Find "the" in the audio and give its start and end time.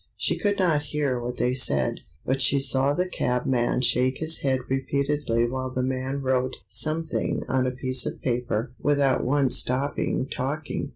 2.95-3.07, 5.69-5.83